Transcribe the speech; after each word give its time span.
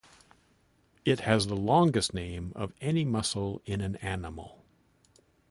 It 1.05 1.19
has 1.19 1.45
the 1.45 1.55
longest 1.55 2.11
name 2.11 2.53
of 2.55 2.73
any 2.81 3.05
muscle 3.05 3.61
in 3.67 3.81
an 3.81 3.97
animal. 3.97 4.65